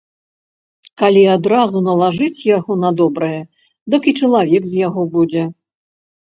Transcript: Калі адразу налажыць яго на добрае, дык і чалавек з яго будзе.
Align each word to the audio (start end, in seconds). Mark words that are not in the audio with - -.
Калі 1.01 1.23
адразу 1.33 1.77
налажыць 1.87 2.45
яго 2.57 2.77
на 2.85 2.89
добрае, 3.03 3.37
дык 3.95 4.09
і 4.13 4.15
чалавек 4.23 4.63
з 4.71 4.83
яго 4.87 5.07
будзе. 5.19 5.43